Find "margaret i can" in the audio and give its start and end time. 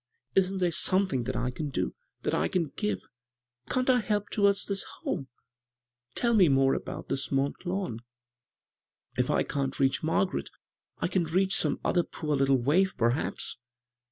10.01-11.25